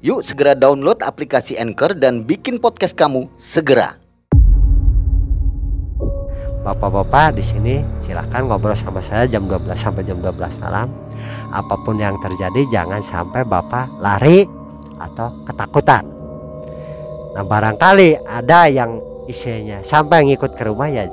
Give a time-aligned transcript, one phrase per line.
[0.00, 4.00] Yuk segera download aplikasi Anchor dan bikin podcast kamu segera.
[6.64, 10.88] Bapak-bapak di sini silahkan ngobrol sama saya jam 12 sampai jam 12 malam.
[11.52, 14.48] Apa pun yang terjadi jangan sampai Bapak lari
[14.96, 16.08] atau ketakutan.
[17.36, 21.12] Nah barangkali ada yang isinya sampai ngikut ke rumah ya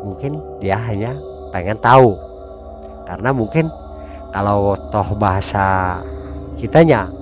[0.00, 1.12] mungkin dia hanya
[1.52, 2.16] pengen tahu
[3.04, 3.68] karena mungkin
[4.32, 6.00] kalau toh bahasa
[6.56, 7.19] kitanya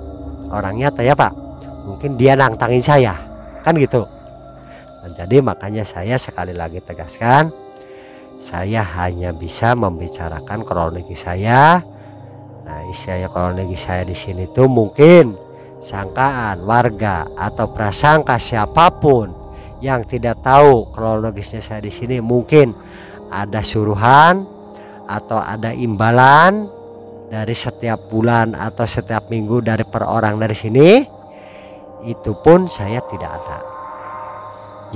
[0.52, 1.32] orangnya tanya pak.
[1.88, 3.14] Mungkin dia nantangin saya.
[3.64, 4.04] Kan gitu.
[5.04, 7.68] Nah, jadi makanya saya sekali lagi tegaskan
[8.38, 11.82] saya hanya bisa membicarakan kronologi saya.
[12.62, 15.34] Nah istilahnya kronologi saya di sini tuh mungkin
[15.82, 19.34] sangkaan warga atau prasangka siapa pun
[19.82, 22.22] yang tidak tahu kronologisnya saya di sini.
[22.22, 22.70] Mungkin
[23.28, 24.46] ada suruhan
[25.10, 26.70] atau ada imbalan
[27.28, 31.04] dari setiap bulan atau setiap minggu dari per orang dari sini
[32.08, 33.58] itu pun saya tidak ada.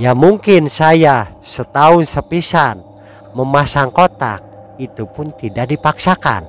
[0.01, 2.81] Ya mungkin saya setahun sepisan
[3.37, 4.41] memasang kotak
[4.81, 6.41] itu pun tidak dipaksakan.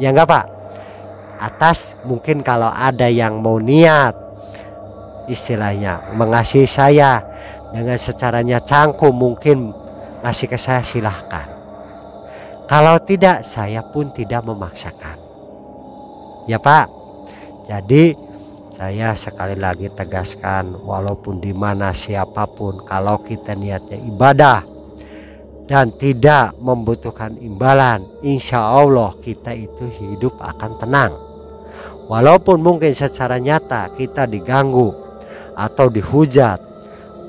[0.00, 0.46] Ya enggak pak?
[1.36, 4.16] Atas mungkin kalau ada yang mau niat
[5.28, 7.20] istilahnya mengasihi saya
[7.68, 9.76] dengan secaranya cangkum mungkin
[10.24, 11.53] ngasih ke saya silahkan
[12.64, 15.20] kalau tidak saya pun tidak memaksakan.
[16.48, 16.88] Ya Pak.
[17.64, 18.12] Jadi
[18.74, 24.66] saya sekali lagi tegaskan walaupun di mana siapa pun kalau kita niatnya ibadah
[25.70, 31.12] dan tidak membutuhkan imbalan insya Allah kita itu hidup akan tenang
[32.10, 34.90] walaupun mungkin secara nyata kita diganggu
[35.56, 36.60] atau dihujat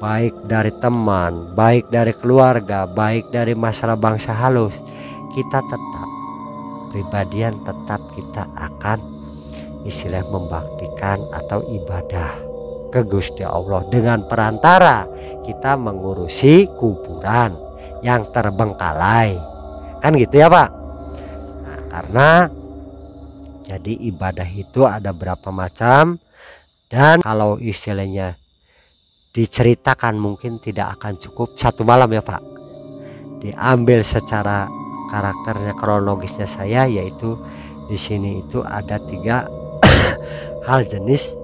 [0.01, 4.81] baik dari teman baik dari keluarga baik dari masalah bangsa halus
[5.35, 6.09] kita tetap
[6.96, 9.03] pribadian tetap kita akan
[9.84, 12.31] istilah membaktikan atau ibadah
[12.88, 13.84] ke Gusti Allah.
[13.91, 15.03] Dengan perantara
[15.44, 17.51] kita mengurusi kuburan
[18.00, 19.35] yang terbengkalai.
[20.00, 20.69] Kan gitu ya Pak?
[21.68, 22.29] Nah, karena
[23.68, 26.16] jadi ibadah itu ada berapa macam
[26.88, 28.40] dan kalau istilahnya
[29.35, 31.59] diceritakan mungkin tidak akan cukup.
[31.59, 32.40] Satu malam ya Pak?
[33.44, 34.84] Diambil secara
[35.16, 37.40] karakternya kronologisnya saya yaitu
[37.88, 39.48] di sini itu ada tiga
[40.68, 41.40] hal jenis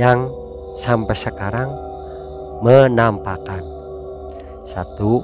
[0.00, 0.32] yang
[0.72, 1.68] sampai sekarang
[2.64, 3.60] menampakkan.
[4.64, 5.20] Satu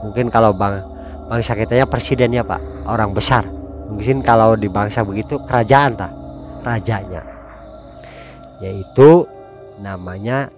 [0.00, 0.80] mungkin kalau bang
[1.28, 2.88] bangsa kita ya presiden ya pak.
[2.88, 3.44] Orang besar.
[3.92, 6.12] Mungkin kalau di bangsa begitu kerajaan tak
[6.64, 7.20] rajanya.
[8.64, 9.28] Yaitu
[9.84, 10.48] namanya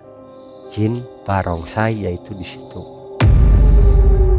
[0.70, 2.82] jin barongsai yaitu di situ.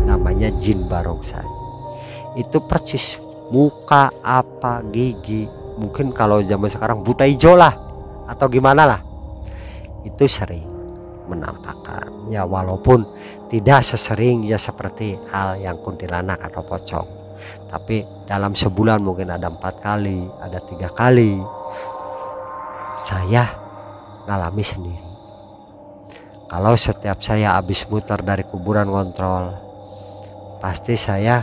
[0.07, 1.52] Namanya jin barongsai
[2.33, 3.21] itu percis
[3.53, 5.45] muka apa gigi.
[5.77, 7.73] Mungkin kalau zaman sekarang buta hijau lah
[8.29, 9.01] atau gimana lah.
[10.05, 10.65] Itu sering
[11.29, 13.05] menampakkan ya walaupun
[13.47, 17.07] tidak sesering ya seperti hal yang kuntilanak atau pocong.
[17.69, 21.41] Tapi dalam sebulan mungkin ada empat kali ada tiga kali.
[23.03, 23.49] Saya
[24.25, 25.03] ngalami sendiri.
[26.53, 29.57] Kalau setiap saya habis muter dari kuburan kontrol
[30.61, 31.41] pasti saya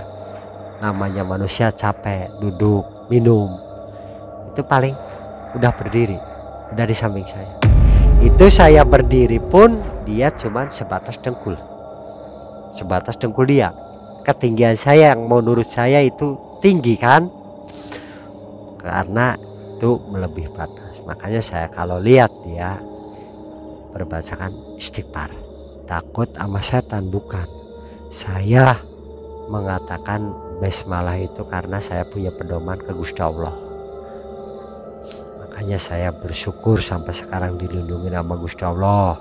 [0.81, 3.53] namanya manusia capek duduk minum.
[4.51, 4.97] Itu paling
[5.55, 6.31] udah berdiri
[6.75, 7.51] udah di samping saya.
[8.21, 11.57] Itu saya berdiri pun dia cuman sebatas dengkul.
[12.73, 13.75] Sebatas dengkul dia.
[14.23, 17.27] Ketinggian saya yang mau nurut saya itu tinggi kan?
[18.81, 19.35] Karena
[19.77, 21.01] itu melebihi batas.
[21.09, 22.77] Makanya saya kalau lihat dia
[23.97, 25.33] berbacakan istighfar.
[25.89, 27.49] Takut sama setan bukan.
[28.13, 28.79] Saya
[29.51, 33.57] mengatakan Basmalah itu karena saya punya pedoman ke Gusti Allah.
[35.41, 39.17] Makanya saya bersyukur sampai sekarang dilindungi nama Gusti Allah.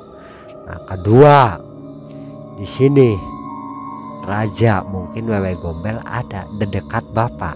[0.68, 1.56] Nah kedua
[2.60, 3.16] di sini
[4.28, 7.56] raja mungkin wewe gombel ada dekat bapak.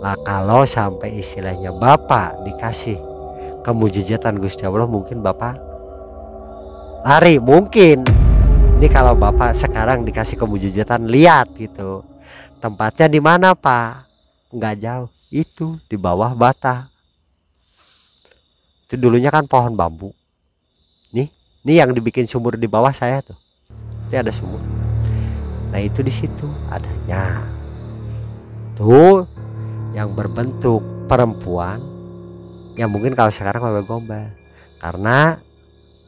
[0.00, 2.96] Lah kalau sampai istilahnya bapak dikasih
[3.60, 5.54] kemujizatan Gusti Allah mungkin bapak
[7.02, 8.21] lari mungkin
[8.82, 12.02] ini kalau bapak sekarang dikasih kemujizatan lihat gitu.
[12.58, 14.10] Tempatnya di mana pak?
[14.50, 15.08] Nggak jauh.
[15.30, 16.90] Itu di bawah bata
[18.90, 20.10] itu dulunya kan pohon bambu.
[21.14, 21.30] Nih
[21.62, 23.38] ini yang dibikin sumur di bawah saya tuh.
[24.10, 24.58] Itu ada sumur.
[25.70, 27.38] Nah itu di situ adanya.
[28.74, 29.22] Tuh
[29.94, 31.78] yang berbentuk perempuan
[32.74, 34.26] yang mungkin kalau sekarang wewe gombel
[34.82, 35.38] karena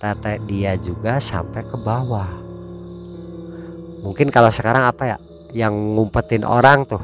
[0.03, 2.54] tete dia juga sampai ke bawah
[4.05, 5.17] mungkin kalau sekarang apa ya
[5.57, 7.01] yang ngumpetin orang tuh?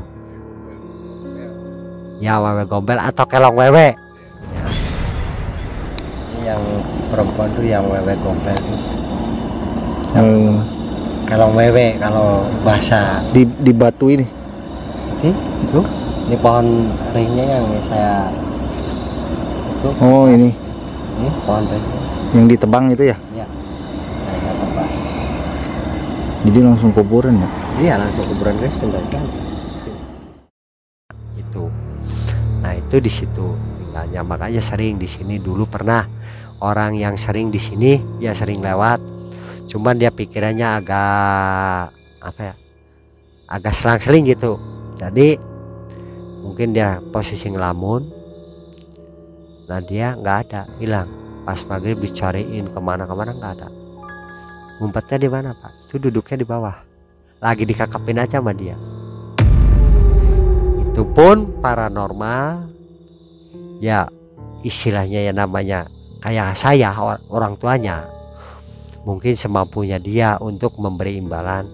[2.21, 3.97] Ya wewe gombel atau kelong wewe?
[3.97, 3.97] Ya.
[6.37, 6.63] ini yang
[7.09, 8.81] perempuan tuh yang wewe gombel tuh.
[10.13, 10.61] Hmm,
[11.25, 13.25] kelong wewe kalau bahasa.
[13.33, 14.27] Di di batu ini?
[15.25, 15.33] Ini
[15.73, 15.87] tuh.
[16.29, 16.87] Ini pohon
[17.17, 18.29] ringnya yang saya
[19.73, 19.89] itu.
[20.05, 20.53] Oh ini.
[21.17, 22.01] Ini pohon ringnya
[22.31, 23.47] yang ditebang itu ya ya
[24.23, 24.85] saya apa
[26.41, 27.49] jadi langsung kuburan ya?
[27.77, 29.23] Iya langsung kuburan guys tinggalkan
[31.37, 31.65] itu.
[32.65, 33.47] Nah itu di situ.
[33.77, 35.37] Tinggalnya makanya sering di sini.
[35.37, 36.09] Dulu pernah
[36.65, 39.05] orang yang sering di sini ya sering lewat.
[39.69, 41.93] Cuman dia pikirannya agak
[42.25, 42.55] apa ya
[43.53, 44.57] agak selang-seling gitu.
[44.97, 45.37] Jadi
[46.41, 48.01] mungkin dia posisi ngelamun.
[49.69, 51.09] Nah dia nggak ada hilang.
[51.45, 53.80] Pas maghrib dicariin ke mana-kemana nggak ada
[54.81, 55.73] ngumpetnya di mana pak?
[55.87, 56.77] Itu duduknya di bawah.
[57.45, 58.75] Lagi dikakapin aja sama dia.
[60.81, 62.73] Itu pun paranormal.
[63.85, 64.09] Ya
[64.65, 65.85] istilahnya ya namanya
[66.25, 68.09] kayak saya or- orang tuanya.
[69.05, 71.69] Mungkin semampunya dia untuk memberi imbalan.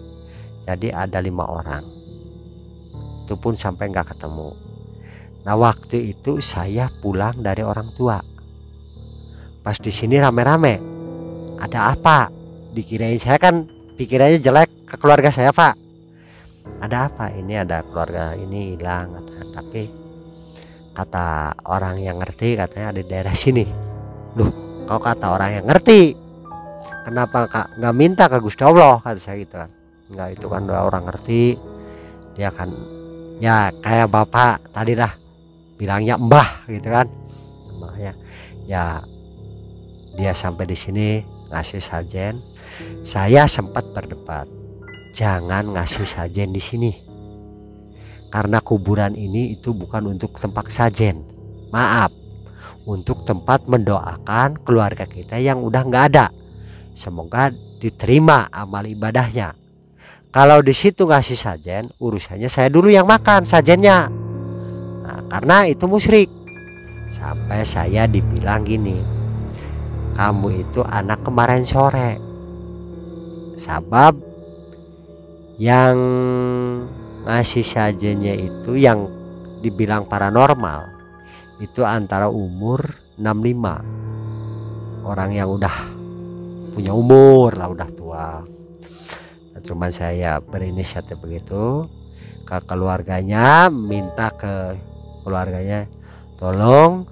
[0.66, 1.82] Jadi ada lima orang.
[3.22, 4.50] Itu pun sampai nggak ketemu.
[5.46, 8.18] Nah waktu itu saya pulang dari orang tua.
[9.62, 10.98] Pas di sini rame-rame.
[11.58, 12.45] Ada apa
[12.76, 13.64] dikirain saya kan
[13.96, 15.72] pikirannya jelek ke keluarga saya pak.
[16.84, 17.32] Ada apa?
[17.32, 19.16] Ini ada keluarga ini hilang
[19.56, 19.88] tapi
[20.92, 23.64] kata orang yang ngerti katanya ada di daerah sini.
[24.36, 26.12] Loh kau kata orang yang ngerti?
[27.08, 29.00] Kenapa kak nggak minta ke Gusti Allah?
[29.00, 29.70] Kata saya gitu kan.
[30.12, 31.56] Nggak itu kan orang ngerti.
[32.36, 32.68] Dia kan
[33.40, 35.16] ya kayak bapak tadi lah
[35.80, 37.08] bilangnya mbah gitu kan.
[37.80, 38.12] Makanya
[38.68, 39.00] ya
[40.16, 41.08] dia sampai di sini
[41.48, 42.36] ngasih sajen
[43.00, 44.46] saya sempat berdebat
[45.16, 46.92] jangan ngasih sajen di sini.
[48.28, 51.24] Karena kuburan ini itu bukan untuk tempat sajen.
[51.72, 52.12] Maaf
[52.84, 56.26] untuk tempat mendoakan keluarga kita yang udah nggak ada.
[56.92, 57.48] Semoga
[57.80, 59.56] diterima amal ibadahnya.
[60.28, 64.12] Kalau di situ ngasih sajen urusannya saya dulu yang makan sajennya.
[65.00, 66.28] Nah, karena itu musyrik.
[67.08, 69.16] Sampai saya dibilang gini
[70.16, 72.16] kamu itu anak kemarin sore
[73.56, 74.16] sabab
[75.56, 75.96] yang
[77.24, 79.08] ngasih sajennya itu yang
[79.64, 80.84] dibilang paranormal
[81.58, 85.76] itu antara umur 65 orang yang udah
[86.76, 88.44] punya umur lah udah tua.
[89.56, 91.88] Nah, cuman saya berinisiatif begitu
[92.44, 94.76] ke keluarganya minta ke
[95.24, 95.88] keluarganya
[96.36, 97.08] tolong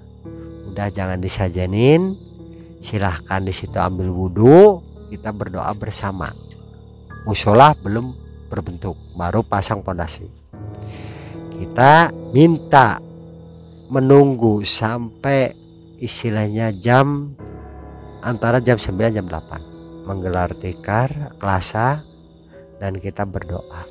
[0.69, 2.13] udah jangan disajenin
[2.85, 6.31] silahkan di situ ambil wudhu kita berdoa bersama.
[7.25, 8.13] Musola belum
[8.49, 10.45] berbentuk baru pasang pondasi
[11.55, 12.99] kita minta
[13.87, 15.55] menunggu sampai
[16.03, 17.31] istilahnya jam
[18.19, 22.03] antara jam 9 jam 8 menggelar tikar kelasa
[22.77, 23.87] dan kita berdoa.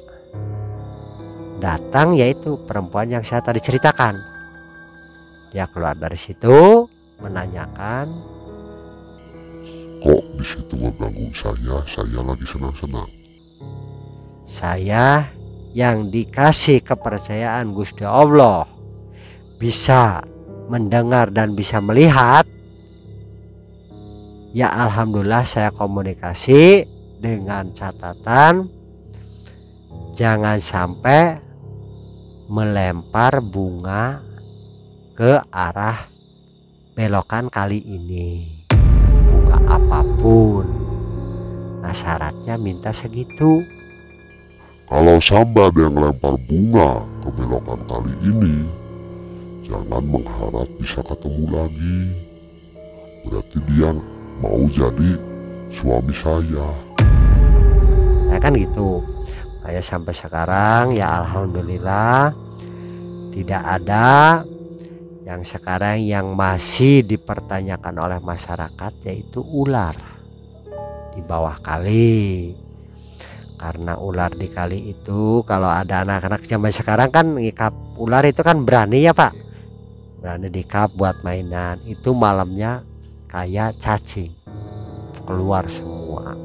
[1.59, 4.21] Datang yaitu perempuan yang saya tadi ceritakan.
[5.49, 6.85] Dia keluar dari situ
[7.23, 8.34] menanyakan
[10.37, 11.83] di situ ngeganggu saya?
[11.89, 13.11] Saya lagi senang-senang.
[14.45, 15.27] saya
[15.75, 18.69] yang dikasih kepercayaan Gusti Allah
[19.59, 20.23] bisa
[20.71, 22.47] mendengar dan bisa melihat
[24.55, 26.87] ya alhamdulillah saya komunikasi
[27.19, 28.71] dengan catatan
[30.15, 31.43] jangan sampai
[32.47, 34.23] melempar bunga
[35.19, 36.07] ke arah
[36.95, 38.54] belokan kali ini
[39.69, 40.67] apa pun
[41.81, 43.61] nah syaratnya minta segitu
[44.85, 48.69] Kalau sampai ada yang lempar bunga ke belokan kali ini,
[49.65, 51.99] jangan mengharap bisa ketemu lagi.
[53.25, 53.91] Berarti dia
[54.45, 55.17] mau jadi
[55.73, 56.69] suami saya.
[58.29, 59.01] ya kan gitu
[59.65, 62.35] saya sampai sekarang ya alhamdulillah
[63.33, 64.45] tidak ada
[65.25, 69.97] yang sekarang yang masih dipertanyakan oleh masyarakat yaitu ular.
[71.17, 72.53] Di bawah kali.
[73.57, 78.61] Karena ular di kali itu kalau ada anak-anak zaman sekarang kan ngikap ular itu kan
[78.69, 79.33] berani ya pak.
[80.21, 81.81] Berani dikap buat mainan.
[81.89, 82.85] Itu malamnya
[83.33, 84.29] kayak cacing.
[85.25, 86.37] Keluar semua.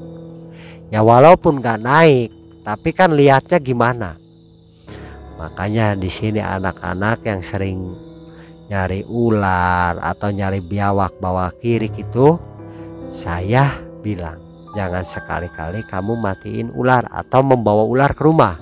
[0.88, 2.30] Ya walaupun nggak naik
[2.64, 4.16] tapi kan lihatnya gimana?
[5.36, 8.09] Makanya di sini anak-anak yang sering
[8.70, 12.38] nyari ular atau nyari biawak bawah kiri gitu
[13.10, 13.74] saya
[14.06, 14.38] bilang
[14.78, 18.62] jangan sekali-kali kamu matiin ular atau membawa ular ke rumah.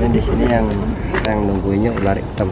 [0.00, 0.64] Ini di sini yang
[1.28, 2.48] yang nunggunya ular hitam.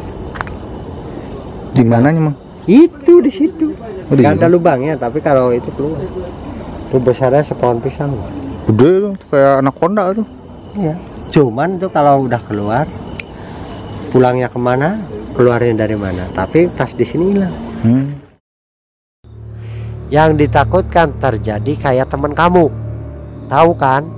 [1.72, 2.36] Di mananya, Mang?
[2.68, 3.72] itu di situ.
[4.12, 5.96] Oh, ada lubangnya tapi kalau itu keluar.
[6.92, 8.12] Itu besarnya sepohon pisang
[8.68, 10.28] Gede tuh, kayak anaconda tuh.
[10.76, 10.92] iya.
[11.32, 12.84] Cuman tuh kalau udah keluar
[14.08, 14.98] pulangnya ke mana
[15.36, 16.26] keluarnya dari mana.
[16.34, 17.56] Tapi pas di sini hilang.
[17.78, 18.06] Hmm.
[20.08, 22.72] yang ditakutkan terjadi kayak teman kamu.
[23.44, 24.08] Tahu kan?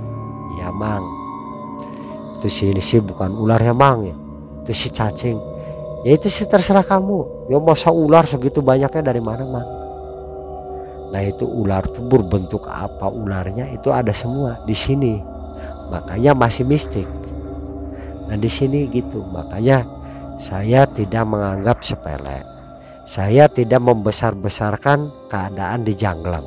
[0.55, 1.03] Ya mang.
[2.39, 4.15] Itu sih ini sih bukan ular ya mang ya.
[4.63, 5.35] Itu si cacing.
[6.07, 7.51] Ya itu sih terserah kamu.
[7.51, 9.67] Ya masa ular segitu banyaknya dari mana mang?
[11.11, 15.19] Nah itu ular tuh berbentuk apa ularnya itu ada semua di sini.
[15.91, 17.03] Makanya masih mistik
[18.31, 19.83] nah di sini gitu makanya
[20.39, 22.47] saya tidak menganggap sepele
[23.03, 26.45] saya tidak membesar-besarkan keadaan di Janglang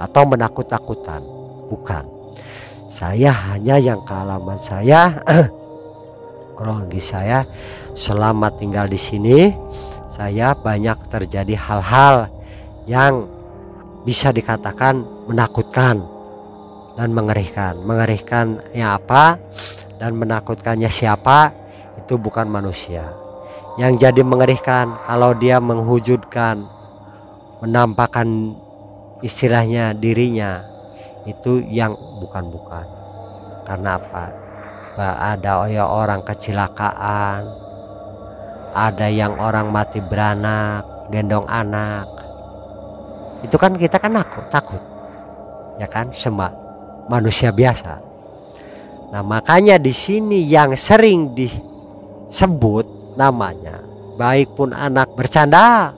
[0.00, 1.20] atau menakut-takutan,
[1.68, 2.04] bukan.
[2.90, 5.20] Saya hanya yang kealaman saya,
[6.56, 7.44] kronologi saya
[7.92, 9.52] selama tinggal di sini,
[10.10, 12.26] saya banyak terjadi hal-hal
[12.88, 13.28] yang
[14.02, 16.00] bisa dikatakan menakutkan
[16.96, 17.78] dan mengerikan.
[17.86, 19.38] Mengerikan ya apa
[20.00, 21.52] dan menakutkannya siapa?
[22.00, 23.04] Itu bukan manusia.
[23.76, 26.64] Yang jadi mengerikan kalau dia menghujudkan
[27.60, 28.56] menampakkan
[29.20, 30.64] istilahnya dirinya
[31.28, 31.92] itu yang
[32.24, 32.88] bukan-bukan.
[33.68, 34.24] Karena apa?
[34.96, 37.44] Ada ya orang kecelakaan.
[38.72, 42.08] Ada yang orang mati beranak gendong anak.
[43.44, 44.82] Itu kan kita kan takut takut.
[45.76, 46.08] Ya kan?
[46.16, 46.52] Semua
[47.08, 48.09] manusia biasa
[49.10, 53.82] nah makanya di sini yang sering disebut namanya
[54.14, 55.94] baik pun anak bercanda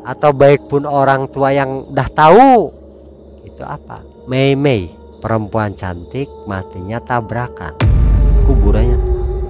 [0.00, 2.80] atau baik pun orang tua yang udah tahu
[3.60, 4.00] itu apa?
[4.24, 4.88] Mei Mei
[5.20, 7.76] perempuan cantik matinya tabrakan.
[8.48, 8.96] Kuburannya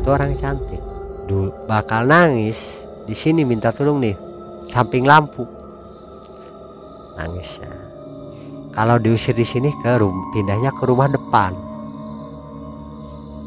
[0.03, 0.83] itu orang cantik.
[1.31, 2.75] Dulu bakal nangis
[3.07, 4.17] di sini minta tolong nih
[4.67, 5.47] samping lampu.
[7.15, 7.71] Nangisnya.
[8.75, 11.55] Kalau diusir di sini ke rum pindahnya ke rumah depan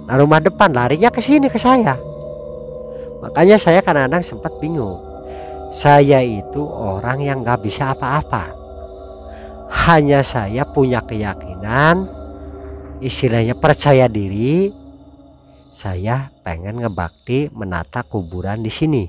[0.03, 1.95] nah rumah depan larinya ke sini ke saya
[3.23, 4.99] Makanya saya kadang-kadang sempat bingung.
[5.71, 8.51] Saya itu orang yang nggak bisa apa-apa.
[9.87, 12.03] Hanya saya punya keyakinan,
[12.99, 14.75] istilahnya percaya diri.
[15.73, 19.03] Saya pengen ngebakti menata kuburan di sini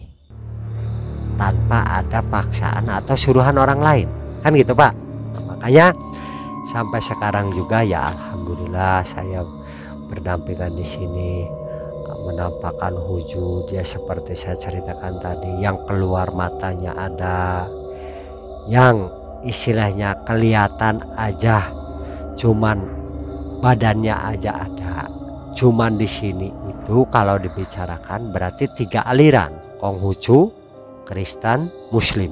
[1.36, 4.08] tanpa ada paksaan atau suruhan orang lain.
[4.40, 4.94] Kan gitu Pak.
[5.36, 5.92] Nah, makanya
[6.64, 9.44] sampai sekarang juga ya alhamdulillah saya
[10.14, 11.32] berdampingan di sini
[12.22, 17.66] menampakkan wujud ya seperti saya ceritakan tadi yang keluar matanya ada
[18.70, 19.10] yang
[19.42, 21.68] istilahnya kelihatan aja
[22.38, 23.04] cuman
[23.64, 25.08] badannya aja ada.
[25.56, 30.52] Cuman di sini itu kalau dibicarakan berarti tiga aliran Konghucu
[31.08, 32.28] Kristen Muslim.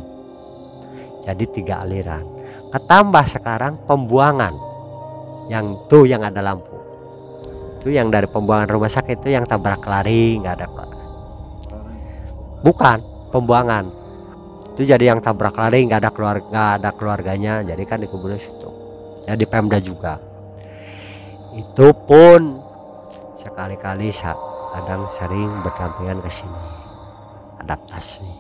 [1.24, 2.20] Jadi tiga aliran.
[2.68, 4.52] Ketambah sekarang pembuangan.
[5.48, 6.71] Yang tuh yang ada lampu
[7.82, 10.88] itu yang dari pembuangan rumah sakit itu yang tabrak lari nggak ada Pak.
[12.62, 12.98] bukan
[13.34, 13.90] pembuangan.
[14.70, 17.54] Itu jadi yang tabrak lari nggak ada keluarga nggak ada keluarganya.
[17.66, 18.70] Jadi kan dikubur di situ.
[19.26, 20.22] Ya di Pemda juga.
[21.58, 22.62] Itu pun
[23.34, 24.14] sekali-kali
[24.78, 26.62] kadang sering berdampingan ke sini.
[27.66, 28.30] Adaptasi.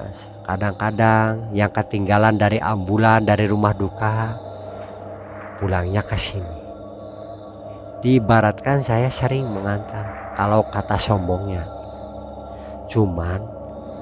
[0.00, 0.12] Nah,
[0.48, 4.32] kadang-kadang yang ketinggalan dari ambulan dari rumah duka
[5.60, 6.57] pulangnya ke sini
[7.98, 11.66] diibaratkan saya sering mengantar kalau kata sombongnya.
[12.86, 13.42] Cuman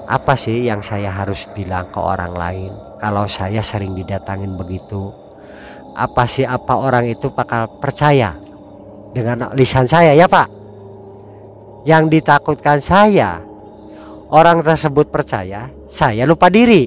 [0.07, 5.09] apa sih yang saya harus bilang ke orang lain kalau saya sering didatangin begitu?
[5.97, 8.37] Apa sih apa orang itu bakal percaya
[9.17, 10.47] dengan lisan saya ya pak?
[11.89, 13.41] Yang ditakutkan saya
[14.29, 16.85] orang tersebut percaya saya lupa diri.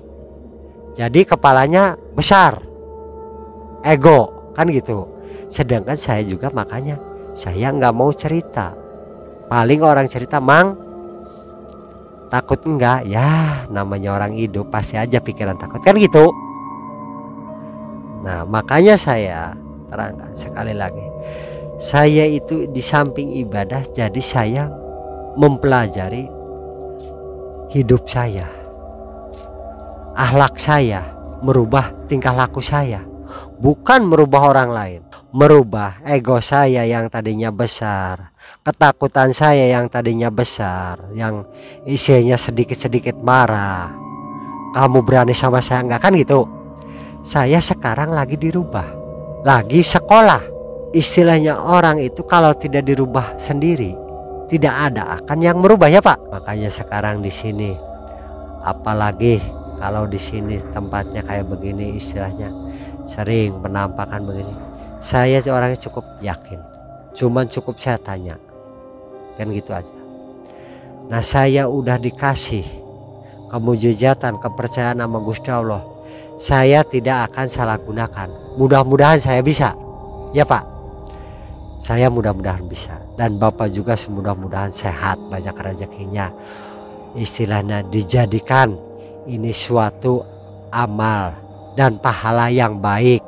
[0.95, 2.63] Jadi kepalanya besar.
[3.81, 5.20] Ego kan gitu
[5.51, 6.97] sedangkan saya juga makanya
[7.35, 8.73] saya nggak mau cerita.
[9.51, 10.79] Paling orang cerita mang
[12.31, 13.05] takut enggak?
[13.11, 15.83] Ya namanya orang hidup pasti aja pikiran takut.
[15.83, 16.31] Kan gitu.
[18.23, 19.53] Nah makanya saya
[19.91, 21.03] terangkan sekali lagi.
[21.81, 24.69] Saya itu di samping ibadah jadi saya
[25.35, 26.29] mempelajari
[27.73, 28.47] hidup saya.
[30.13, 31.01] Ahlak saya,
[31.41, 33.01] merubah tingkah laku saya,
[33.57, 35.01] bukan merubah orang lain,
[35.31, 38.35] merubah ego saya yang tadinya besar,
[38.67, 41.47] ketakutan saya yang tadinya besar, yang
[41.87, 43.95] isinya sedikit-sedikit marah.
[44.75, 46.47] Kamu berani sama saya enggak kan gitu?
[47.23, 48.87] Saya sekarang lagi dirubah,
[49.47, 50.59] lagi sekolah.
[50.91, 53.95] Istilahnya orang itu kalau tidak dirubah sendiri,
[54.51, 56.19] tidak ada akan yang merubah ya Pak.
[56.35, 57.71] Makanya sekarang di sini,
[58.67, 59.39] apalagi
[59.79, 62.51] kalau di sini tempatnya kayak begini istilahnya
[63.07, 64.70] sering penampakan begini.
[65.01, 66.61] Saya orangnya cukup yakin,
[67.17, 68.37] cuman cukup saya tanya,
[69.41, 69.97] kan gitu aja.
[71.09, 72.63] Nah saya udah dikasih
[73.51, 75.83] kemujizatan kepercayaan sama Gusti Allah.
[76.37, 78.29] Saya tidak akan salah gunakan.
[78.57, 79.73] Mudah-mudahan saya bisa.
[80.37, 80.65] Ya Pak?
[81.81, 82.97] Saya mudah-mudahan bisa.
[83.19, 85.21] Dan Bapak juga semudah-mudahan sehat.
[85.29, 86.33] Banyak rezekinya.
[87.13, 88.73] Istilahnya dijadikan
[89.29, 90.25] ini suatu
[90.73, 91.35] amal
[91.75, 93.21] dan pahala yang baik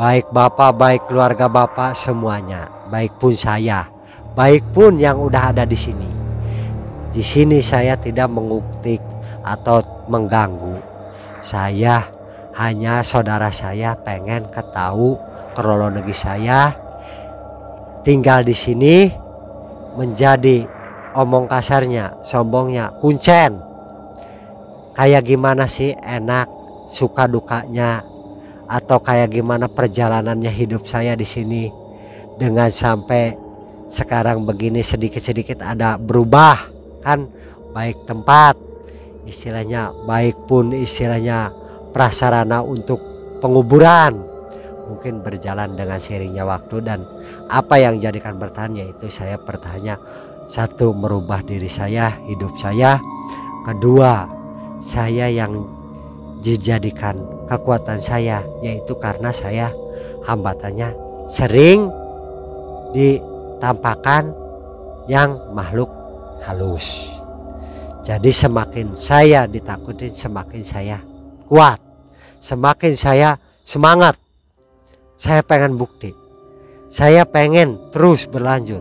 [0.00, 2.72] baik Bapak baik keluarga Bapak semuanya.
[2.88, 3.84] Baik pun saya.
[4.32, 6.08] Baik pun yang udah ada di sini.
[7.12, 9.04] Di sini saya tidak menguktik
[9.44, 10.80] atau mengganggu.
[11.44, 12.00] Saya
[12.56, 15.20] hanya saudara saya pengen ketahu
[15.52, 16.72] kronologi saya.
[18.00, 19.12] Tinggal di sini
[20.00, 20.64] menjadi
[21.12, 23.60] omong kasarnya, sombongnya, kuncen.
[24.96, 25.92] Kayak gimana sih?
[25.92, 26.48] Enak
[26.88, 28.00] suka dukanya
[28.70, 31.66] atau kayak gimana perjalanannya hidup saya di sini?
[32.38, 33.34] Dengan sampai
[33.90, 36.70] sekarang begini sedikit-sedikit ada berubah
[37.02, 37.26] kan?
[37.74, 38.54] Baik tempat
[39.26, 41.50] istilahnya baik pun istilahnya
[41.90, 43.02] prasarana untuk
[43.42, 44.14] penguburan.
[44.90, 47.06] Mungkin berjalan dengan seiringnya waktu dan
[47.46, 49.98] apa yang jadikan bertahan yaitu saya bertanya
[50.50, 52.98] satu merubah diri saya hidup saya.
[53.62, 54.26] Kedua
[54.82, 55.79] saya yang
[56.40, 57.16] dijadikan
[57.46, 59.68] kekuatan saya yaitu karena saya
[60.24, 60.92] hambatannya
[61.28, 61.88] sering
[62.96, 64.32] ditampakkan
[65.06, 65.88] yang makhluk
[66.44, 67.10] halus
[68.00, 70.98] jadi semakin saya ditakutin semakin saya
[71.46, 71.78] kuat.
[72.42, 74.18] Semakin saya semangat.
[75.14, 76.10] Saya pengen bukti.
[76.90, 78.80] Saya pengen terus berlanjut.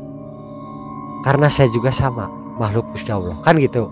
[1.21, 2.25] Karena saya juga sama
[2.57, 3.37] makhluk Gusti Allah.
[3.43, 3.85] Kan gitu.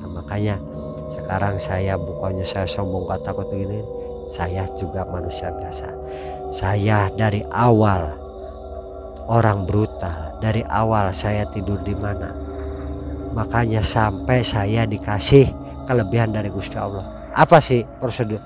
[0.00, 0.56] Nah, makanya
[1.28, 3.84] sekarang saya bukannya saya sombong kata kata ini.
[4.32, 5.92] Saya juga manusia biasa.
[6.48, 8.16] Saya dari awal
[9.28, 10.40] orang brutal.
[10.40, 12.48] Dari awal saya tidur di mana
[13.38, 15.46] makanya sampai saya dikasih
[15.84, 18.42] kelebihan dari Gusti Allah apa sih prosedur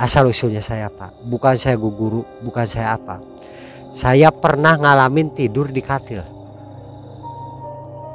[0.00, 3.20] asal usulnya saya pak bukan saya guru bukan saya apa
[3.92, 6.24] saya pernah ngalamin tidur di katil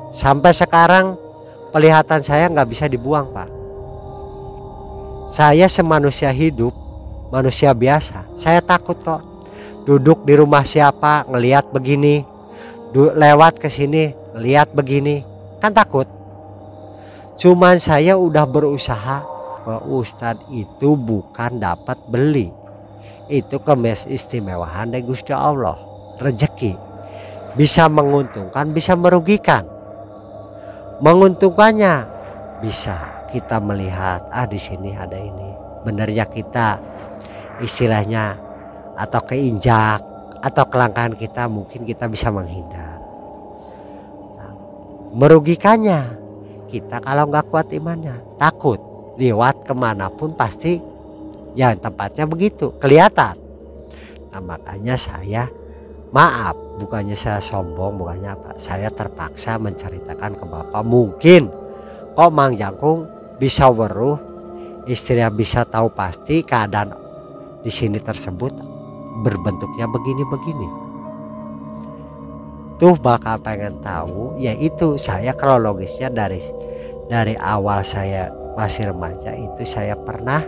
[0.10, 1.14] sampai sekarang
[1.70, 3.61] pelihatan saya nggak bisa dibuang pak
[5.32, 6.76] saya semanusia hidup
[7.32, 8.28] manusia biasa.
[8.36, 9.24] Saya takut kok.
[9.88, 12.28] Duduk di rumah siapa ngelihat begini?
[12.94, 15.24] Lewat ke sini lihat begini.
[15.64, 16.06] Kan takut.
[17.40, 19.24] Cuman saya udah berusaha.
[19.62, 22.52] Ke Ustadz itu bukan dapat beli.
[23.32, 25.80] Itu kemes istimewahan dari Gusti Allah.
[26.20, 26.76] Rezeki.
[27.56, 29.64] Bisa menguntungkan bisa merugikan.
[31.00, 31.94] Menguntungkannya
[32.60, 35.50] bisa kita melihat ah di sini ada ini.
[35.88, 36.78] Benernya kita
[37.64, 38.38] istilahnya
[39.00, 40.04] atau keinjak
[40.42, 43.00] atau kelangkaan kita mungkin kita bisa menghindar.
[45.16, 46.20] Merugikannya.
[46.72, 48.80] Kita kalau nggak kuat imannya takut.
[49.20, 50.80] Lewat ke mana pun pasti
[51.54, 53.36] ya tempatnya begitu kelihatan.
[54.32, 55.52] Nah makanya saya
[56.16, 60.84] maaf bukannya saya sombong bukannya apa saya terpaksa menceritakan ke bapak.
[60.88, 61.44] Mungkin.
[62.12, 63.08] Kok Mang Jangkung
[63.42, 64.22] bisa weruh
[64.86, 66.94] istrinya bisa tahu pasti keadaan
[67.66, 68.54] di sini tersebut
[69.26, 70.68] berbentuknya begini-begini.
[72.78, 76.42] Tuh bakal pengen tahu yaitu saya kronologisnya dari
[77.10, 80.42] dari awal saya masih remaja itu saya pernah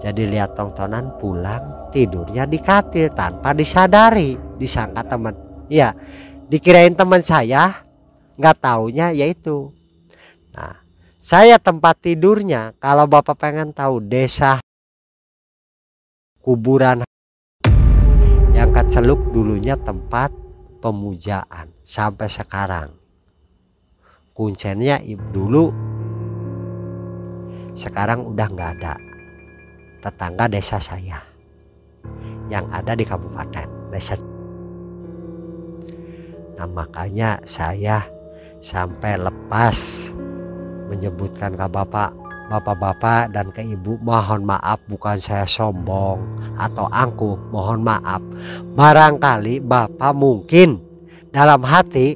[0.00, 5.36] jadi lihat tontonan pulang tidurnya di katil tanpa disadari disangka teman.
[5.68, 5.92] Ya
[6.48, 7.84] dikirain teman saya
[8.40, 9.72] nggak taunya yaitu
[10.56, 10.85] nah
[11.26, 14.62] saya tempat tidurnya kalau bapak pengen tahu desa
[16.38, 17.02] kuburan
[18.54, 20.30] yang keceluk dulunya tempat
[20.78, 22.94] pemujaan sampai sekarang.
[24.38, 25.02] Kuncinya
[25.34, 25.74] dulu
[27.74, 28.94] sekarang udah nggak ada.
[30.06, 31.18] Tetangga desa saya
[32.46, 34.14] yang ada di kabupaten desa
[36.54, 38.06] nah makanya saya
[38.62, 40.08] sampai lepas
[40.88, 46.22] menyebutkan ke bapak Bapak-bapak dan ke ibu mohon maaf bukan saya sombong
[46.54, 48.22] atau angkuh mohon maaf.
[48.78, 50.78] Barangkali bapak mungkin
[51.34, 52.14] dalam hati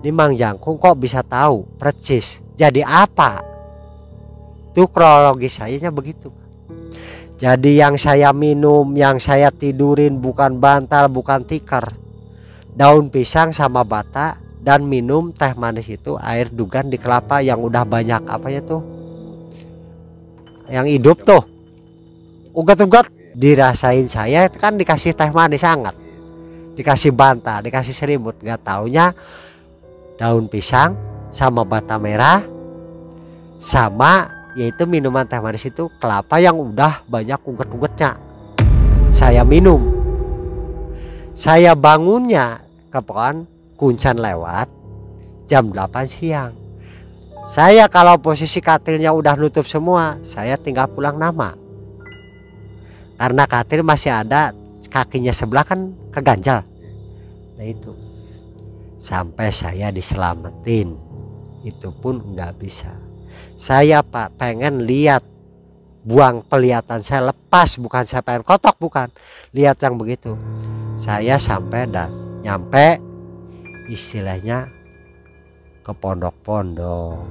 [0.00, 3.44] ini Mang Jangkung kok bisa tahu percis jadi apa?
[4.72, 6.32] Itu kronologis sayanya begitu.
[7.36, 11.92] Jadi yang saya minum yang saya tidurin bukan bantal bukan tikar
[12.72, 17.88] daun pisang sama bata dan minum teh manis itu air dugan di kelapa yang udah
[17.88, 18.84] banyak apa ya tuh?
[20.68, 21.40] Yang hidup tuh.
[22.52, 23.08] Ugat-ugat.
[23.38, 25.94] Dirasain saya kan dikasih teh manis sangat
[26.74, 29.10] dikasih bantal dikasih serimut nggak taunya
[30.14, 30.94] daun pisang
[31.34, 32.42] sama bata merah
[33.58, 38.18] sama yaitu minuman teh manis itu kelapa yang udah banyak ugat-ugatnya.
[39.14, 39.78] Saya minum.
[41.38, 42.58] Saya bangunnya
[42.90, 43.46] kapan
[43.78, 44.66] kuncan lewat
[45.46, 46.68] jam 8 siang
[47.48, 51.56] saya kalau posisi katilnya udah nutup semua, saya tinggal pulang nama.
[53.16, 54.52] Karena katil masih ada
[54.92, 56.60] kakinya sebelah kan keganjal.
[57.56, 57.96] Nah itu.
[59.00, 60.92] Sampai saya diselamatin.
[61.64, 62.92] Itu pun nggak bisa.
[63.56, 65.24] Saya Pak pengen lihat
[66.04, 69.12] buang pelihatan saya lepas bukan saya pengen kotok bukan
[69.52, 70.40] lihat yang begitu
[70.96, 72.08] saya sampai dan
[72.40, 72.96] nyampe
[73.88, 74.68] istilahnya
[75.82, 77.24] ke pondok-pondok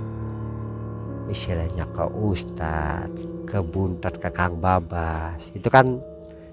[1.29, 3.11] istilahnya ke ustad
[3.47, 5.39] ke buntet ke kang babas.
[5.55, 5.99] Itu kan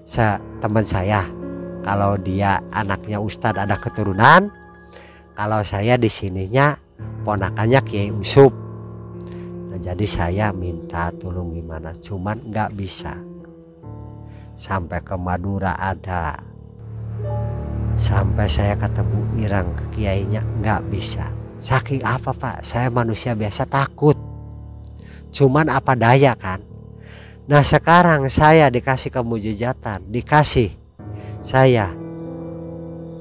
[0.07, 1.27] se teman saya.
[1.85, 4.49] Kalau dia anaknya ustad ada keturunan
[5.37, 6.73] kalau saya di sininya
[7.21, 8.49] ponakannya kiai usup
[9.69, 11.93] nah, jadi saya minta tolong gimana?
[11.93, 13.13] Cuman nggak bisa.
[14.55, 16.39] Sampai ke Madura ada
[17.95, 21.25] sampai saya ketemu Irang ke kiainya nggak bisa
[21.65, 22.61] Saking apa pak?
[22.61, 24.13] Saya manusia biasa takut.
[25.33, 26.61] Cuman apa daya kan?
[27.49, 30.69] Nah sekarang saya dikasih kemujizatan, dikasih
[31.41, 31.89] saya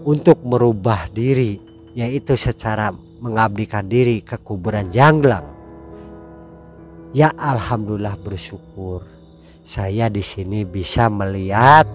[0.05, 1.57] untuk merubah diri,
[1.97, 2.93] yaitu secara
[3.25, 5.49] mengabdikan diri ke kuburan janglang.
[7.17, 9.09] Ya alhamdulillah bersyukur
[9.65, 11.89] saya di sini bisa melihat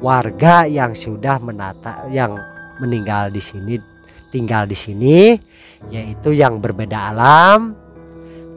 [0.00, 2.36] warga yang sudah menata yang
[2.80, 3.76] meninggal di sini
[4.32, 5.36] tinggal di sini
[5.92, 7.76] yaitu yang berbeda alam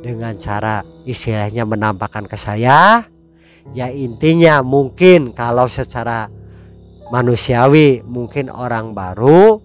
[0.04, 3.08] dengan cara istilahnya menampakkan ke saya.
[3.72, 6.28] Ya intinya mungkin kalau secara
[7.08, 9.64] manusiawi mungkin orang baru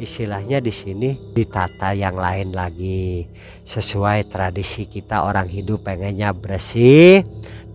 [0.00, 3.28] istilahnya di sini ditata yang lain lagi.
[3.64, 7.20] Sesuai tradisi kita orang hidup pengennya bersih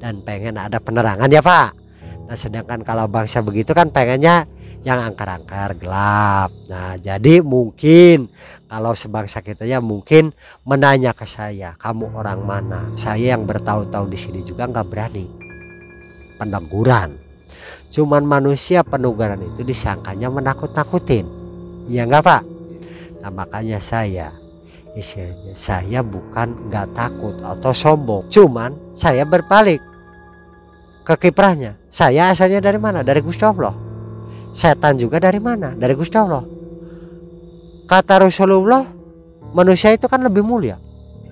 [0.02, 1.79] dan pengen ada penerangan ya Pak
[2.30, 4.46] nah sedangkan kalau bangsa begitu kan pengennya
[4.84, 6.54] yang angkar-angkar gelap.
[6.72, 8.32] Nah jadi mungkin
[8.70, 10.32] kalau sebangsa kita ya mungkin
[10.64, 12.86] menanya ke saya kamu orang mana?
[12.96, 15.26] Saya yang bertahun-tahun di sini juga nggak berani.
[16.38, 17.18] Peneguran
[17.90, 21.26] cuman manusia peneguran itu disangkanya menakut-nakutin.
[21.90, 22.42] Ya nggak pak?
[23.26, 24.30] Nah makanya saya
[24.94, 28.30] istilahnya saya bukan nggak takut atau sombong.
[28.30, 29.82] Cuman saya berpaling
[31.04, 33.02] ke kiprahnya saya asalnya dari mana?
[33.02, 33.74] Dari Gusti Allah.
[34.54, 35.74] Setan juga dari mana?
[35.74, 36.46] Dari Gusti Allah.
[37.90, 38.86] Kata Rasulullah
[39.58, 40.78] manusia itu kan lebih mulia.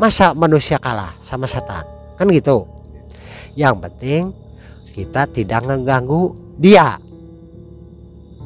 [0.01, 1.85] Masa manusia kalah sama setan?
[2.17, 2.65] Kan gitu.
[3.53, 4.23] Yang penting
[4.97, 6.97] kita tidak mengganggu dia.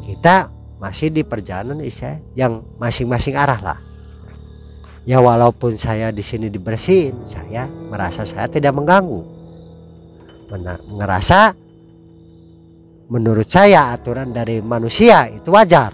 [0.04, 0.52] Kita
[0.84, 3.80] masih di perjalanan istilah yang masing-masing arah lah.
[5.08, 9.24] Ya walaupun saya di sini dibersihin saya merasa saya tidak mengganggu.
[10.91, 11.56] Merasa
[13.12, 15.91] menurut saya aturan dari manusia itu wajar.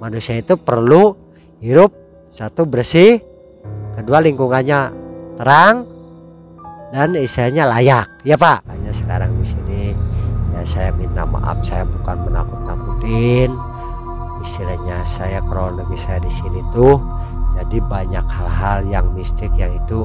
[0.00, 1.12] Manusia itu perlu
[1.60, 1.92] hidup
[2.32, 3.20] satu bersih
[3.92, 4.88] kedua lingkungannya
[5.36, 5.84] terang
[6.96, 8.08] dan istilahnya layak.
[8.24, 8.64] Ya pak?
[8.64, 9.82] Hanya sekarang di sini
[10.56, 13.52] ya saya minta maaf saya bukan menakut-nakutin
[14.44, 17.00] istilahnya saya kronologi saya di sini tuh
[17.56, 20.04] jadi banyak hal-hal yang mistik yang itu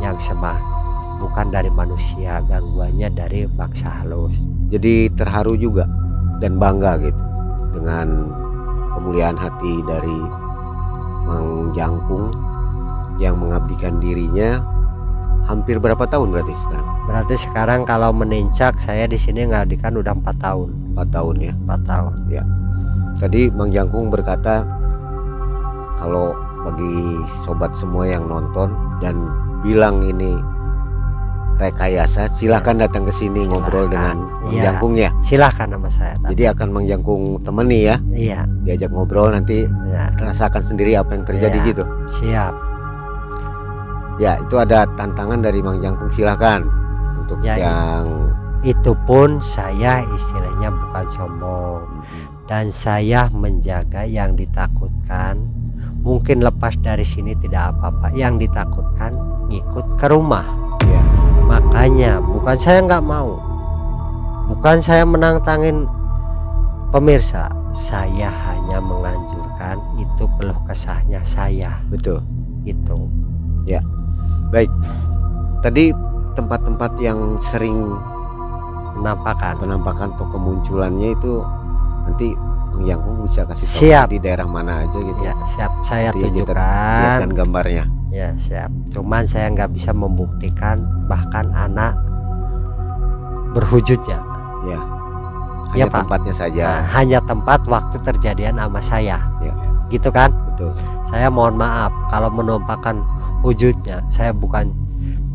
[0.00, 0.73] yang semah
[1.18, 4.36] bukan dari manusia gangguannya dari bangsa halus
[4.68, 5.86] jadi terharu juga
[6.42, 7.22] dan bangga gitu
[7.74, 8.30] dengan
[8.94, 10.18] kemuliaan hati dari
[11.24, 12.30] Mang Jangkung
[13.18, 14.60] yang mengabdikan dirinya
[15.44, 16.86] hampir berapa tahun berarti sekarang?
[17.04, 20.68] Berarti sekarang kalau menincak saya di sini ngabdikan udah empat tahun.
[20.94, 21.52] Empat tahun ya?
[21.52, 22.12] Empat tahun.
[22.32, 22.42] Ya.
[23.20, 24.64] Tadi Mang Jangkung berkata
[26.00, 26.32] kalau
[26.64, 28.72] bagi sobat semua yang nonton
[29.04, 29.20] dan
[29.60, 30.32] bilang ini
[31.70, 35.10] rekayasa silahkan datang ke sini ngobrol dengan Mang ya, Jangkung ya.
[35.24, 37.96] Silahkan nama saya jadi akan Mang Jangkung temani ya.
[38.10, 38.40] Iya.
[38.64, 40.10] Diajak ngobrol nanti ya.
[40.16, 41.84] rasakan sendiri apa yang terjadi ya, gitu.
[42.20, 42.54] Siap.
[44.14, 46.64] Ya, itu ada tantangan dari Mang Jangkung silakan.
[47.24, 48.04] Untuk Ya, yang
[48.64, 51.82] itu pun saya istilahnya bukan sombong.
[52.44, 55.40] Dan saya menjaga yang ditakutkan.
[56.04, 58.12] Mungkin lepas dari sini tidak apa-apa.
[58.12, 59.16] Yang ditakutkan
[59.48, 60.63] ngikut ke rumah
[61.74, 63.42] makanya bukan saya nggak mau
[64.46, 65.90] bukan saya menantangin
[66.94, 72.22] pemirsa saya hanya menganjurkan itu keluh kesahnya saya betul.
[72.62, 73.10] itu
[74.54, 74.70] Baik.
[75.66, 75.90] Tadi
[76.38, 77.90] tempat-tempat yang sering
[78.94, 81.42] penampakan penampakan atau kemunculannya itu
[82.06, 82.28] nanti
[82.74, 84.06] Jangkung bisa kasih tahu Siap.
[84.10, 85.22] di daerah mana aja gitu.
[85.22, 86.58] ya siap saya Nanti kita tunjukkan
[87.02, 87.84] Lihatkan gambarnya.
[88.14, 88.70] Ya siap.
[88.94, 91.98] Cuman saya nggak bisa membuktikan bahkan anak
[93.50, 94.22] berwujudnya.
[94.62, 94.78] Ya.
[95.74, 95.98] Iya, Hanya Pak.
[96.06, 96.64] tempatnya saja.
[96.70, 99.18] Nah, hanya tempat waktu terjadian sama saya.
[99.42, 99.50] Ya.
[99.90, 100.30] Gitu kan?
[100.54, 100.70] Betul.
[101.10, 103.02] Saya mohon maaf kalau menumpahkan
[103.42, 103.98] wujudnya.
[104.06, 104.70] Saya bukan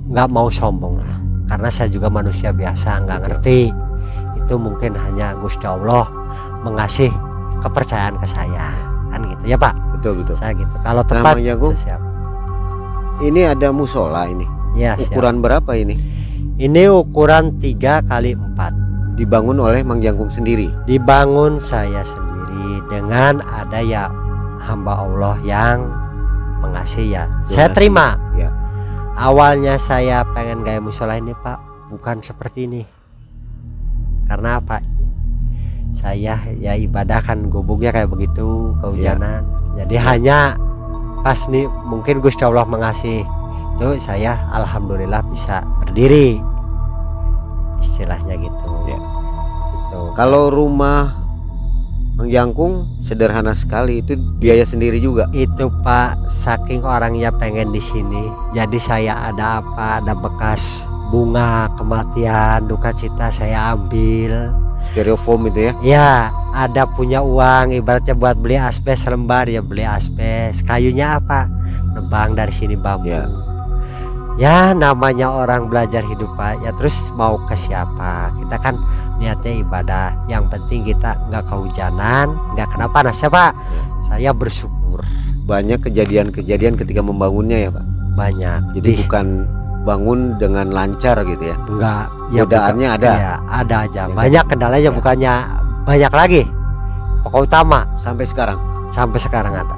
[0.08, 1.16] nggak mau sombong lah.
[1.52, 3.76] Karena saya juga manusia biasa nggak ngerti.
[4.40, 6.08] Itu mungkin hanya Gusti Allah
[6.64, 7.12] mengasih
[7.60, 8.72] kepercayaan ke saya.
[9.12, 9.76] Kan gitu ya Pak.
[10.00, 10.40] Betul betul.
[10.40, 10.76] Saya gitu.
[10.80, 12.09] Kalau tempat saya siap.
[13.20, 14.48] Ini ada musola ini.
[14.80, 15.12] Ya, siap.
[15.12, 16.00] Ukuran berapa ini?
[16.56, 20.72] Ini ukuran 3 kali 4 Dibangun oleh Mang Jangkung sendiri.
[20.88, 24.08] dibangun saya sendiri dengan ada ya
[24.64, 25.84] hamba Allah yang
[26.64, 27.28] mengasih ya.
[27.44, 28.16] Saya ngasih, terima.
[28.40, 28.48] ya.
[29.20, 31.60] Awalnya saya pengen gaya musola ini Pak,
[31.92, 32.84] bukan seperti ini.
[34.32, 34.80] Karena apa?
[35.92, 39.44] Saya ya ibadah kan gubuknya kayak begitu kehujanan.
[39.76, 40.56] Jadi hanya
[41.24, 43.24] pas nih mungkin Gusti Allah mengasih
[43.80, 46.40] itu saya alhamdulillah bisa berdiri
[47.80, 48.68] istilahnya gitu.
[48.88, 49.00] Ya.
[49.00, 50.00] Gitu.
[50.20, 51.16] Kalau rumah
[52.20, 55.32] Mang Jangkung sederhana sekali itu biaya sendiri juga.
[55.32, 62.68] itu Pak saking orangnya pengen di sini jadi saya ada apa ada bekas bunga kematian
[62.68, 64.52] duka cita saya ambil
[64.86, 65.74] Stereofoam itu ya.
[65.84, 66.10] ya
[66.50, 70.64] ada punya uang ibaratnya buat beli asbes lembar ya beli asbes.
[70.64, 71.46] Kayunya apa?
[71.94, 73.28] Nebang dari sini bambu Ya.
[74.40, 78.32] ya namanya orang belajar hidup Pak ya terus mau ke siapa?
[78.40, 78.80] Kita kan
[79.20, 80.08] niatnya ibadah.
[80.26, 83.20] Yang penting kita nggak kehujanan nggak kena panas.
[83.20, 83.52] Ya Pak?
[84.08, 85.04] Saya bersyukur.
[85.44, 87.86] Banyak kejadian-kejadian ketika membangunnya ya Pak.
[88.10, 88.76] banyak.
[88.76, 89.26] Jadi Di- bukan
[89.82, 91.58] bangun dengan lancar gitu ya.
[91.62, 93.12] enggak ya Godaannya bukan- ada.
[93.14, 94.94] iya, ada aja Ya, banyak kendalanya Ya.
[94.94, 95.34] bukannya
[95.84, 96.42] banyak lagi
[97.22, 98.60] pokok utama Sampai sekarang.
[98.88, 99.76] sampai sekarang ada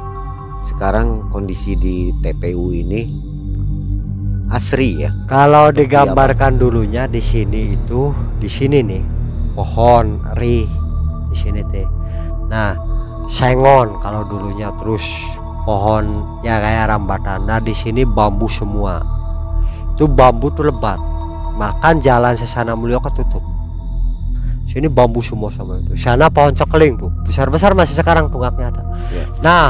[0.61, 3.01] Sekarang kondisi di TPU ini
[4.47, 5.09] asri ya.
[5.25, 9.03] kalau Seperti digambarkan dulunya di sini itu di sini nih
[9.53, 10.67] pohon ri
[11.27, 11.87] di sini teh
[12.45, 12.75] nah
[13.25, 15.03] sengon kalau dulunya terus
[15.63, 16.03] pohon
[16.41, 18.99] ya kayak rambatan nah di sini bambu semua
[20.01, 20.97] itu bambu tuh lebat.
[21.61, 23.45] Makan jalan sesana mulia ketutup.
[24.65, 25.93] Sini bambu semua sama itu.
[25.93, 27.13] Sana pohon cekeling tuh.
[27.21, 28.81] Besar besar masih sekarang tungaknya ada.
[29.13, 29.29] Ya.
[29.45, 29.63] nah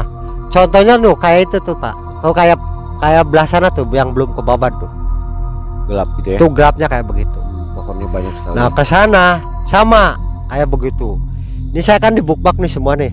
[0.48, 1.92] contohnya tuh kayak itu tuh pak.
[2.24, 2.56] Kalau kayak
[2.96, 4.88] kayak belah sana tuh yang belum kebabat tuh.
[5.92, 6.38] Gelap gitu ya.
[6.40, 7.36] tuh gelapnya kayak begitu.
[7.76, 8.54] Pohonnya banyak sekali.
[8.56, 9.24] nah ke sana
[9.68, 10.16] sama
[10.48, 11.20] kayak begitu.
[11.76, 13.12] Ini saya kan di bookmark nih semua nih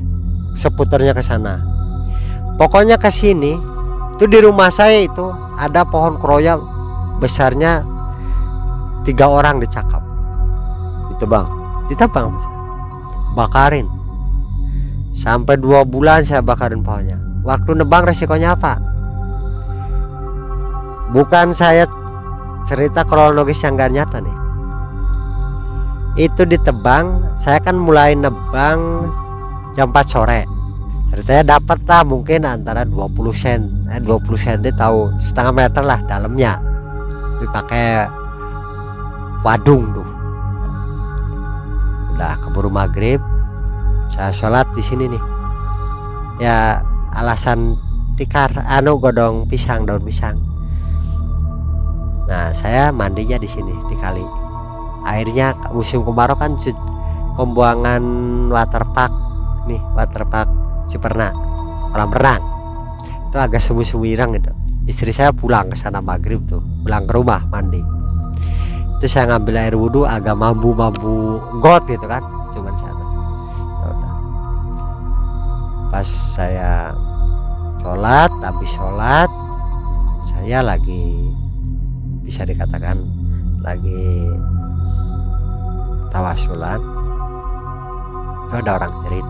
[0.55, 1.59] seputarnya ke sana.
[2.55, 3.59] Pokoknya ke sini
[4.15, 6.78] itu di rumah saya itu ada pohon kroya
[7.19, 7.83] besarnya
[9.03, 10.01] tiga orang dicakap.
[11.13, 11.47] Ditebang.
[11.89, 12.45] ditebang Mas.
[13.33, 13.89] bakarin.
[15.09, 17.17] Sampai dua bulan saya bakarin pohonnya.
[17.41, 18.77] Waktu nebang resikonya apa?
[21.09, 21.89] Bukan saya
[22.69, 24.37] cerita kronologis yang gak nyata nih.
[26.29, 29.09] Itu ditebang saya kan mulai nebang
[29.73, 30.45] jam 4 sore.
[31.09, 33.65] Ceritanya dapat lah mungkin antara 20 sen.
[33.89, 36.68] Eh 20 sen tahu setengah meter lah dalamnya
[37.39, 38.05] dipakai
[39.41, 40.07] wadung tuh.
[42.15, 43.23] Udah keburu maghrib
[44.11, 45.23] saya sholat di sini nih.
[46.43, 46.83] Ya
[47.15, 47.79] alasan
[48.19, 50.35] tikar anu godong pisang daun pisang.
[52.27, 54.23] Nah saya mandinya di sini di kali.
[55.07, 56.59] Airnya musim kemarau kan
[57.39, 58.03] pembuangan
[58.51, 59.13] waterpark
[59.65, 60.51] nih waterpark
[60.91, 61.31] Ciperna
[61.95, 62.43] kolam renang.
[63.31, 67.45] Itu agak semu-semu irang gitu istri saya pulang ke sana maghrib tuh pulang ke rumah
[67.53, 67.77] mandi.
[68.97, 73.05] Itu saya ngambil air wudhu agak mambu-mambu got gitu kan cuman sana
[73.85, 73.93] Ya
[75.93, 76.73] pas saya
[77.85, 79.29] sholat habis sholat
[80.25, 81.29] saya lagi
[82.25, 82.97] bisa dikatakan
[83.61, 84.25] lagi
[86.09, 86.81] tawasulan.
[88.49, 89.27] Itu ada orang jerit.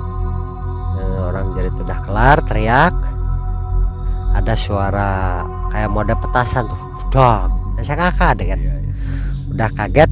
[0.99, 3.18] Eh, orang jerit udah kelar teriak
[4.35, 5.41] ada suara
[5.73, 6.81] kayak mode petasan tuh.
[7.09, 7.49] Dong.
[7.75, 8.59] Nah, saya kakak deh kan.
[9.49, 10.11] Udah kaget.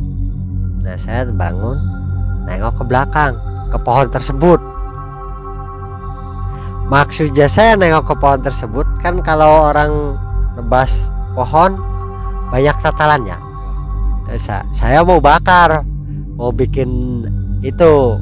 [0.87, 1.77] Nah saya bangun
[2.47, 3.35] nengok ke belakang
[3.67, 4.59] ke pohon tersebut.
[6.87, 10.15] Maksudnya saya nengok ke pohon tersebut kan kalau orang
[10.55, 11.75] nebas pohon
[12.47, 13.35] banyak tatalannya.
[14.25, 15.83] Terus sa- saya mau bakar
[16.39, 16.87] mau bikin
[17.59, 18.15] itu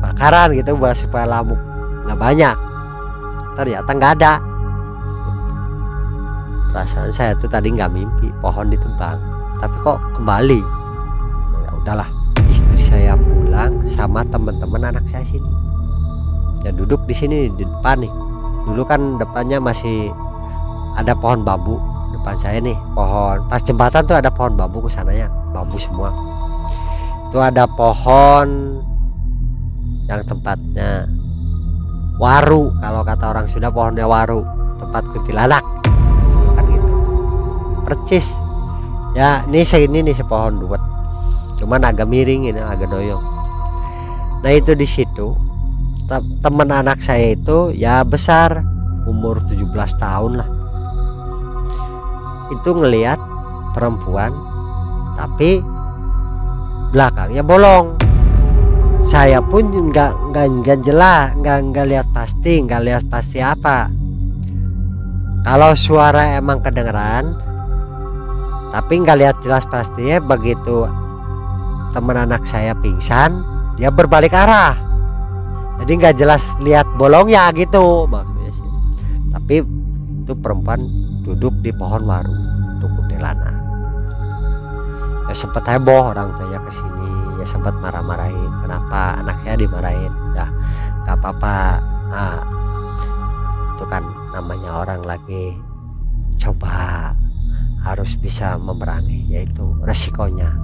[0.00, 1.60] bakaran gitu buat supaya lamuk
[2.08, 2.56] nggak banyak.
[3.52, 4.32] Ternyata nggak ada
[6.72, 9.20] perasaan saya tuh tadi nggak mimpi pohon ditebang.
[9.60, 10.60] Tapi kok kembali?
[11.62, 12.08] Ya udahlah
[12.48, 15.52] istri saya pulang sama teman-teman anak saya sini.
[16.64, 18.12] Ya duduk di sini di depan nih.
[18.66, 20.10] Dulu kan depannya masih
[20.96, 21.76] ada pohon bambu
[22.16, 23.44] depan saya nih pohon.
[23.46, 26.10] Pas jembatan tuh ada pohon bambu ke sananya bambu semua.
[27.28, 28.80] Itu ada pohon
[30.08, 31.06] yang tempatnya
[32.20, 34.44] waru kalau kata orang sudah pohonnya waru
[34.78, 35.64] tempat kuntilanak
[37.92, 38.32] percis.
[39.12, 40.80] Ya ini segini nih sepohon dua
[41.62, 43.22] cuman agak miring ini agak doyong.
[44.42, 45.36] Nah itu di situ
[46.10, 48.66] te- teman anak saya itu ya besar
[49.06, 50.48] umur 17 tahun lah.
[52.50, 53.20] Itu ngelihat
[53.76, 54.34] perempuan
[55.14, 55.62] tapi
[56.90, 57.94] belakangnya bolong.
[59.06, 63.86] Saya pun nggak nggak nggak jelas nggak nggak lihat pasti nggak lihat pasti apa.
[65.46, 67.51] Kalau suara emang kedengeran
[68.72, 70.88] tapi nggak lihat jelas pasti ya begitu
[71.92, 73.44] teman anak saya pingsan
[73.76, 74.76] dia berbalik arah.
[75.80, 78.08] Jadi nggak jelas lihat bolongnya gitu.
[78.08, 78.68] Maksudnya sih.
[79.32, 79.54] Tapi
[80.24, 80.80] itu perempuan
[81.24, 82.32] duduk di pohon waru
[82.78, 83.56] untuk kuntilanak.
[85.28, 88.52] Ya sempat heboh orang tuanya ke sini ya sempat marah-marahin.
[88.64, 90.12] Kenapa anaknya dimarahin?
[90.32, 90.46] Ya
[91.04, 91.56] nggak apa-apa.
[92.12, 92.40] Ah,
[93.72, 95.56] itu kan namanya orang lagi
[96.36, 97.12] coba
[97.82, 100.54] harus bisa memerangi yaitu resikonya.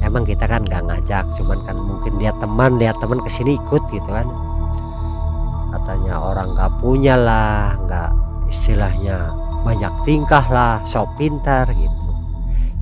[0.00, 3.82] Emang kita kan nggak ngajak cuman kan mungkin dia teman lihat teman ke sini ikut
[3.92, 4.24] gitu kan.
[5.68, 8.10] Katanya orang nggak punya lah nggak
[8.48, 9.28] istilahnya
[9.60, 12.08] banyak tingkah lah sok pintar gitu.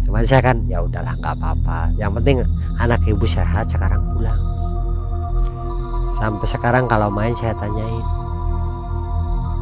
[0.07, 1.91] Cuman saya kan ya udahlah nggak apa-apa.
[1.99, 2.37] Yang penting
[2.79, 4.39] anak ibu sehat sekarang pulang.
[6.15, 8.07] Sampai sekarang kalau main saya tanyain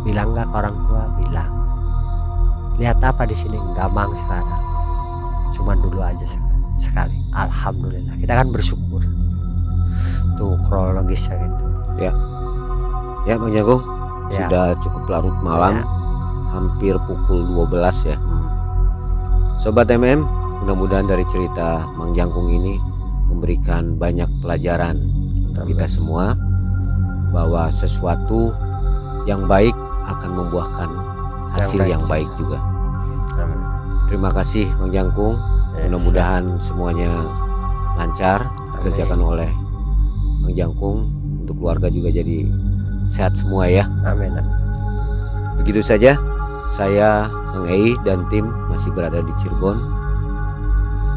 [0.04, 1.04] bilang nggak orang tua?
[1.16, 1.53] Bilang
[2.78, 3.56] lihat apa di sini?
[3.56, 4.62] Nggak mang sekarang.
[5.54, 6.26] Cuman dulu aja
[6.78, 8.18] sekali, alhamdulillah.
[8.18, 9.02] Kita kan bersyukur.
[10.34, 11.64] Tuh kronologisnya gitu.
[12.10, 12.12] Ya.
[13.38, 13.82] Bang Jagung,
[14.34, 14.44] Ya.
[14.44, 15.86] sudah cukup larut malam, Ya.
[16.52, 18.18] hampir pukul 12 ya.
[18.18, 18.46] Hmm.
[19.54, 20.26] Sobat MM,
[20.60, 22.76] mudah-mudahan dari cerita Mang Jangkung ini
[23.30, 24.98] memberikan banyak pelajaran
[25.48, 26.34] untuk kita semua
[27.32, 28.52] bahwa sesuatu
[29.24, 29.72] yang baik
[30.04, 30.90] akan membuahkan
[31.54, 32.58] hasil baik yang baik juga.
[33.38, 33.60] Amin.
[34.10, 35.38] Terima kasih Mang Jangkung.
[35.74, 37.10] Ya, Mudah-mudahan semuanya
[37.98, 38.46] lancar
[38.78, 39.50] dikerjakan oleh
[40.42, 41.08] Mang Jangkung
[41.42, 42.46] untuk keluarga juga jadi
[43.10, 43.84] sehat semua ya.
[44.06, 44.32] amin.
[45.60, 46.18] Begitu saja,
[46.74, 49.78] saya Mang Ei dan tim masih berada di Cirebon.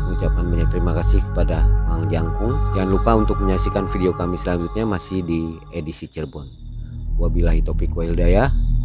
[0.07, 2.53] Mengucapkan banyak terima kasih kepada Mang Jangkung.
[2.77, 6.45] Jangan lupa untuk menyaksikan video kami selanjutnya masih di edisi Cirebon.
[7.17, 8.47] Wabillahi taufiq wa hidayah.